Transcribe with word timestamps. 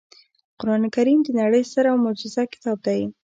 قرانکریم 0.59 1.19
د 1.23 1.29
نړۍ 1.41 1.61
ستر 1.69 1.85
او 1.91 1.97
معجز 2.03 2.35
کتاب 2.53 2.77
دی 2.87 3.01